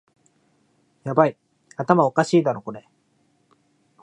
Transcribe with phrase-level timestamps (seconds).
[1.03, 1.37] ヤバい、
[1.77, 2.89] 頭おかしいだろこれ